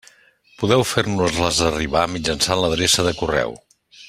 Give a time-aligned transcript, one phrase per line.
[0.61, 3.59] Podeu fer-nos-les arribar mitjançant l'adreça de correu.